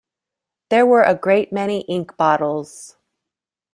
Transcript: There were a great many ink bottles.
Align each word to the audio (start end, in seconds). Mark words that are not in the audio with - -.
There 0.71 0.83
were 0.87 1.03
a 1.03 1.13
great 1.13 1.53
many 1.53 1.81
ink 1.81 2.17
bottles. 2.17 2.97